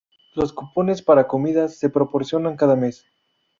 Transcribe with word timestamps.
Los 0.33 0.51
cupones 0.51 1.03
para 1.03 1.27
comida 1.27 1.67
se 1.67 1.87
proporcionan 1.91 2.55
cada 2.57 2.75
mes. 2.75 3.05